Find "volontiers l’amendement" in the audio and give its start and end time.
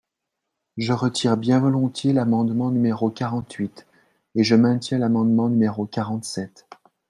1.59-2.71